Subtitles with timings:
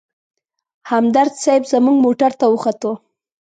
[0.91, 2.91] همدرد صیب زموږ موټر ته وختو.